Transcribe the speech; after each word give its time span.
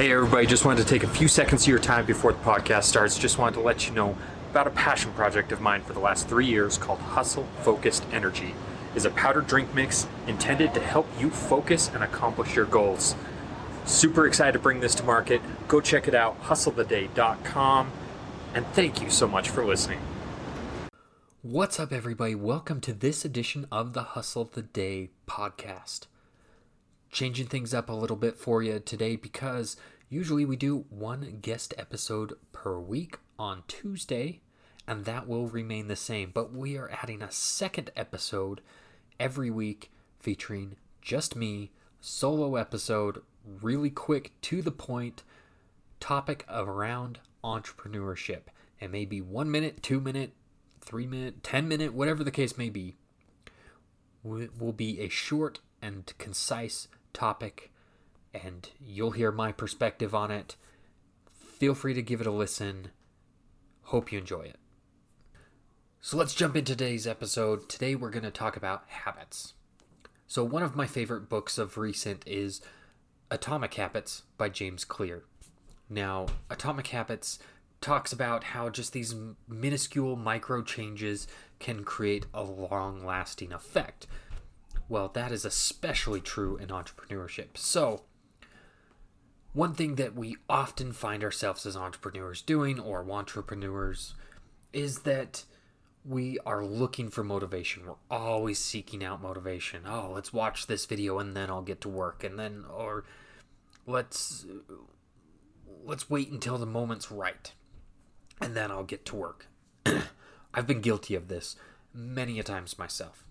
Hey, 0.00 0.12
everybody, 0.12 0.46
just 0.46 0.64
wanted 0.64 0.82
to 0.82 0.88
take 0.88 1.02
a 1.02 1.06
few 1.06 1.28
seconds 1.28 1.64
of 1.64 1.68
your 1.68 1.78
time 1.78 2.06
before 2.06 2.32
the 2.32 2.38
podcast 2.38 2.84
starts. 2.84 3.18
Just 3.18 3.36
wanted 3.36 3.56
to 3.56 3.60
let 3.60 3.86
you 3.86 3.92
know 3.92 4.16
about 4.50 4.66
a 4.66 4.70
passion 4.70 5.12
project 5.12 5.52
of 5.52 5.60
mine 5.60 5.82
for 5.82 5.92
the 5.92 6.00
last 6.00 6.26
three 6.26 6.46
years 6.46 6.78
called 6.78 7.00
Hustle 7.00 7.46
Focused 7.60 8.06
Energy. 8.10 8.54
is 8.94 9.04
a 9.04 9.10
powdered 9.10 9.46
drink 9.46 9.74
mix 9.74 10.08
intended 10.26 10.72
to 10.72 10.80
help 10.80 11.06
you 11.18 11.28
focus 11.28 11.90
and 11.92 12.02
accomplish 12.02 12.56
your 12.56 12.64
goals. 12.64 13.14
Super 13.84 14.26
excited 14.26 14.52
to 14.52 14.58
bring 14.58 14.80
this 14.80 14.94
to 14.94 15.02
market. 15.02 15.42
Go 15.68 15.82
check 15.82 16.08
it 16.08 16.14
out, 16.14 16.42
hustletheday.com. 16.44 17.92
And 18.54 18.66
thank 18.68 19.02
you 19.02 19.10
so 19.10 19.28
much 19.28 19.50
for 19.50 19.66
listening. 19.66 20.00
What's 21.42 21.78
up, 21.78 21.92
everybody? 21.92 22.34
Welcome 22.34 22.80
to 22.80 22.94
this 22.94 23.26
edition 23.26 23.66
of 23.70 23.92
the 23.92 24.02
Hustle 24.04 24.44
the 24.44 24.62
Day 24.62 25.10
podcast 25.28 26.06
changing 27.10 27.46
things 27.46 27.74
up 27.74 27.88
a 27.88 27.94
little 27.94 28.16
bit 28.16 28.38
for 28.38 28.62
you 28.62 28.78
today 28.78 29.16
because 29.16 29.76
usually 30.08 30.44
we 30.44 30.56
do 30.56 30.84
one 30.88 31.38
guest 31.42 31.74
episode 31.76 32.34
per 32.52 32.78
week 32.78 33.18
on 33.38 33.62
Tuesday, 33.68 34.40
and 34.86 35.04
that 35.04 35.26
will 35.26 35.46
remain 35.46 35.88
the 35.88 35.96
same. 35.96 36.30
But 36.32 36.52
we 36.52 36.76
are 36.76 36.90
adding 37.02 37.22
a 37.22 37.30
second 37.30 37.90
episode 37.96 38.60
every 39.18 39.50
week 39.50 39.90
featuring 40.18 40.76
just 41.02 41.34
me, 41.34 41.70
solo 42.00 42.56
episode, 42.56 43.22
really 43.44 43.90
quick, 43.90 44.32
to 44.42 44.62
the 44.62 44.70
point 44.70 45.22
topic 45.98 46.44
around 46.48 47.18
entrepreneurship. 47.42 48.42
It 48.78 48.90
may 48.90 49.04
be 49.04 49.20
one 49.20 49.50
minute, 49.50 49.82
two 49.82 50.00
minute, 50.00 50.32
three 50.80 51.06
minute, 51.06 51.42
ten 51.42 51.68
minute, 51.68 51.92
whatever 51.92 52.24
the 52.24 52.30
case 52.30 52.56
may 52.56 52.70
be. 52.70 52.96
Will 54.22 54.72
be 54.72 55.00
a 55.00 55.08
short 55.08 55.60
and 55.80 56.12
concise 56.18 56.88
topic, 57.12 57.70
and 58.32 58.68
you'll 58.80 59.12
hear 59.12 59.32
my 59.32 59.52
perspective 59.52 60.14
on 60.14 60.30
it. 60.30 60.56
Feel 61.32 61.74
free 61.74 61.94
to 61.94 62.02
give 62.02 62.20
it 62.20 62.26
a 62.26 62.32
listen. 62.32 62.88
Hope 63.84 64.12
you 64.12 64.18
enjoy 64.18 64.42
it. 64.42 64.58
So 66.00 66.16
let's 66.16 66.34
jump 66.34 66.56
into 66.56 66.72
today's 66.72 67.06
episode. 67.06 67.68
Today 67.68 67.94
we're 67.94 68.10
going 68.10 68.22
to 68.24 68.30
talk 68.30 68.56
about 68.56 68.84
habits. 68.86 69.54
So, 70.26 70.44
one 70.44 70.62
of 70.62 70.76
my 70.76 70.86
favorite 70.86 71.28
books 71.28 71.58
of 71.58 71.76
recent 71.76 72.22
is 72.24 72.60
Atomic 73.30 73.74
Habits 73.74 74.22
by 74.38 74.48
James 74.48 74.84
Clear. 74.84 75.24
Now, 75.88 76.26
Atomic 76.48 76.86
Habits 76.86 77.40
talks 77.80 78.12
about 78.12 78.44
how 78.44 78.68
just 78.68 78.92
these 78.92 79.14
minuscule 79.48 80.16
micro 80.16 80.62
changes 80.62 81.26
can 81.58 81.82
create 81.84 82.26
a 82.32 82.42
long 82.42 83.04
lasting 83.04 83.52
effect. 83.52 84.06
Well, 84.90 85.08
that 85.14 85.30
is 85.30 85.44
especially 85.44 86.20
true 86.20 86.56
in 86.56 86.68
entrepreneurship. 86.68 87.56
So, 87.56 88.02
one 89.52 89.72
thing 89.72 89.94
that 89.94 90.16
we 90.16 90.36
often 90.48 90.92
find 90.92 91.22
ourselves 91.22 91.64
as 91.64 91.76
entrepreneurs 91.76 92.42
doing 92.42 92.80
or 92.80 93.08
entrepreneurs 93.08 94.14
is 94.72 95.00
that 95.00 95.44
we 96.04 96.40
are 96.44 96.64
looking 96.64 97.08
for 97.08 97.22
motivation. 97.22 97.86
We're 97.86 97.94
always 98.10 98.58
seeking 98.58 99.04
out 99.04 99.22
motivation. 99.22 99.82
Oh, 99.86 100.10
let's 100.12 100.32
watch 100.32 100.66
this 100.66 100.86
video 100.86 101.20
and 101.20 101.36
then 101.36 101.50
I'll 101.50 101.62
get 101.62 101.80
to 101.82 101.88
work 101.88 102.24
and 102.24 102.36
then 102.36 102.64
or 102.68 103.04
let's 103.86 104.44
let's 105.84 106.10
wait 106.10 106.32
until 106.32 106.58
the 106.58 106.66
moment's 106.66 107.12
right 107.12 107.52
and 108.40 108.56
then 108.56 108.72
I'll 108.72 108.82
get 108.82 109.04
to 109.06 109.16
work. 109.16 109.46
I've 110.54 110.66
been 110.66 110.80
guilty 110.80 111.14
of 111.14 111.28
this 111.28 111.54
many 111.94 112.40
a 112.40 112.42
times 112.42 112.76
myself. 112.76 113.24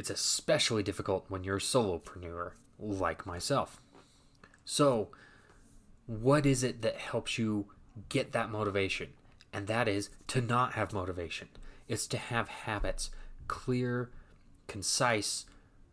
It's 0.00 0.08
especially 0.08 0.82
difficult 0.82 1.26
when 1.28 1.44
you're 1.44 1.58
a 1.58 1.60
solopreneur, 1.60 2.52
like 2.78 3.26
myself. 3.26 3.82
So, 4.64 5.08
what 6.06 6.46
is 6.46 6.64
it 6.64 6.80
that 6.80 6.96
helps 6.96 7.36
you 7.36 7.66
get 8.08 8.32
that 8.32 8.50
motivation? 8.50 9.08
And 9.52 9.66
that 9.66 9.88
is 9.88 10.08
to 10.28 10.40
not 10.40 10.72
have 10.72 10.94
motivation. 10.94 11.48
It's 11.86 12.06
to 12.06 12.16
have 12.16 12.48
habits, 12.48 13.10
clear, 13.46 14.10
concise, 14.68 15.44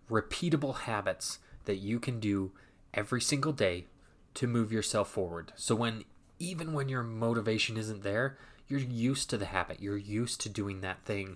repeatable 0.09 0.77
habits 0.77 1.39
that 1.65 1.75
you 1.75 1.99
can 1.99 2.21
do 2.21 2.53
every 2.93 3.19
single 3.19 3.51
day 3.51 3.87
to 4.35 4.47
move 4.47 4.71
yourself 4.71 5.09
forward. 5.09 5.51
So 5.57 5.75
when 5.75 6.05
even 6.39 6.71
when 6.71 6.87
your 6.87 7.03
motivation 7.03 7.75
isn't 7.75 8.03
there, 8.03 8.37
you're 8.69 8.79
used 8.79 9.29
to 9.31 9.37
the 9.37 9.47
habit. 9.47 9.81
You're 9.81 9.97
used 9.97 10.39
to 10.41 10.49
doing 10.49 10.79
that 10.79 11.03
thing 11.03 11.35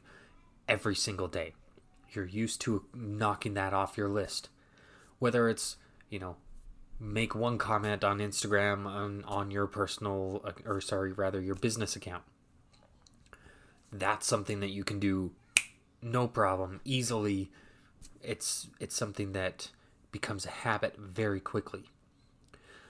every 0.69 0.95
single 0.95 1.27
day 1.27 1.53
you're 2.11 2.25
used 2.25 2.61
to 2.61 2.85
knocking 2.93 3.53
that 3.55 3.73
off 3.73 3.97
your 3.97 4.09
list. 4.09 4.49
Whether 5.19 5.49
it's, 5.49 5.77
you 6.09 6.19
know, 6.19 6.35
make 6.99 7.33
one 7.33 7.57
comment 7.57 8.03
on 8.03 8.19
Instagram 8.19 8.85
on, 8.85 9.23
on 9.25 9.51
your 9.51 9.67
personal, 9.67 10.45
or 10.65 10.81
sorry, 10.81 11.11
rather 11.11 11.41
your 11.41 11.55
business 11.55 11.95
account. 11.95 12.23
That's 13.91 14.27
something 14.27 14.59
that 14.61 14.69
you 14.69 14.83
can 14.83 14.99
do 14.99 15.31
no 16.01 16.27
problem, 16.27 16.79
easily. 16.85 17.51
It's 18.21 18.67
it's 18.79 18.95
something 18.95 19.33
that 19.33 19.69
becomes 20.11 20.45
a 20.45 20.51
habit 20.51 20.95
very 20.97 21.39
quickly. 21.39 21.83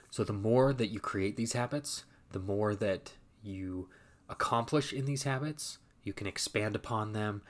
So 0.09 0.23
the 0.23 0.33
more 0.33 0.73
that 0.73 0.87
you 0.87 0.99
create 0.99 1.37
these 1.37 1.53
habits, 1.53 2.03
the 2.31 2.39
more 2.39 2.75
that 2.75 3.13
you 3.41 3.89
accomplish 4.29 4.93
in 4.93 5.05
these 5.05 5.23
habits, 5.23 5.77
you 6.03 6.13
can 6.13 6.27
expand 6.27 6.75
upon 6.75 7.13
them, 7.13 7.41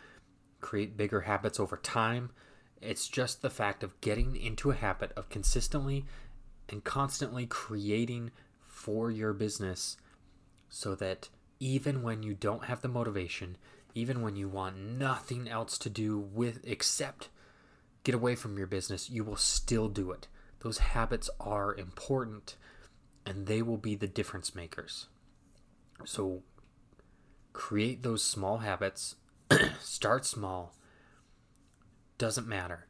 create 0.61 0.97
bigger 0.97 1.21
habits 1.21 1.59
over 1.59 1.77
time. 1.77 2.31
It's 2.81 3.07
just 3.07 3.41
the 3.41 3.49
fact 3.49 3.83
of 3.83 3.99
getting 4.01 4.35
into 4.35 4.71
a 4.71 4.75
habit 4.75 5.11
of 5.15 5.29
consistently 5.29 6.05
and 6.69 6.83
constantly 6.83 7.45
creating 7.45 8.31
for 8.65 9.11
your 9.11 9.33
business 9.33 9.97
so 10.69 10.95
that 10.95 11.29
even 11.59 12.01
when 12.01 12.23
you 12.23 12.33
don't 12.33 12.65
have 12.65 12.81
the 12.81 12.87
motivation, 12.87 13.57
even 13.93 14.21
when 14.21 14.35
you 14.35 14.47
want 14.47 14.77
nothing 14.77 15.47
else 15.47 15.77
to 15.77 15.89
do 15.89 16.17
with 16.17 16.59
except 16.63 17.29
get 18.03 18.15
away 18.15 18.35
from 18.35 18.57
your 18.57 18.67
business, 18.67 19.09
you 19.09 19.23
will 19.23 19.35
still 19.35 19.89
do 19.89 20.11
it. 20.11 20.27
Those 20.61 20.79
habits 20.79 21.29
are 21.39 21.75
important 21.75 22.55
and 23.25 23.45
they 23.45 23.61
will 23.61 23.77
be 23.77 23.95
the 23.95 24.07
difference 24.07 24.55
makers. 24.55 25.07
So 26.05 26.43
create 27.53 28.01
those 28.01 28.23
small 28.23 28.59
habits 28.59 29.15
start 29.81 30.25
small. 30.25 30.75
Doesn't 32.17 32.47
matter. 32.47 32.87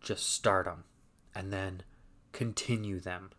Just 0.00 0.30
start 0.32 0.66
them 0.66 0.84
and 1.34 1.52
then 1.52 1.82
continue 2.32 3.00
them. 3.00 3.30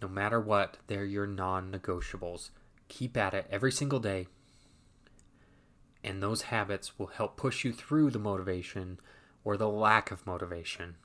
No 0.00 0.08
matter 0.08 0.40
what, 0.40 0.76
they're 0.86 1.04
your 1.04 1.26
non 1.26 1.72
negotiables. 1.72 2.50
Keep 2.88 3.16
at 3.16 3.34
it 3.34 3.46
every 3.50 3.72
single 3.72 3.98
day. 3.98 4.26
And 6.04 6.22
those 6.22 6.42
habits 6.42 6.98
will 6.98 7.08
help 7.08 7.36
push 7.36 7.64
you 7.64 7.72
through 7.72 8.10
the 8.10 8.18
motivation 8.18 9.00
or 9.42 9.56
the 9.56 9.68
lack 9.68 10.10
of 10.10 10.26
motivation 10.26 10.96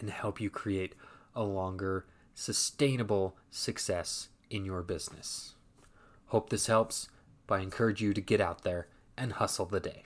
and 0.00 0.10
help 0.10 0.40
you 0.40 0.50
create 0.50 0.94
a 1.36 1.44
longer, 1.44 2.06
sustainable 2.34 3.36
success 3.50 4.28
in 4.50 4.64
your 4.64 4.82
business. 4.82 5.54
Hope 6.26 6.50
this 6.50 6.66
helps, 6.66 7.08
but 7.46 7.60
I 7.60 7.62
encourage 7.62 8.00
you 8.00 8.14
to 8.14 8.20
get 8.20 8.40
out 8.40 8.62
there 8.62 8.88
and 9.16 9.34
hustle 9.34 9.66
the 9.66 9.80
day. 9.80 10.02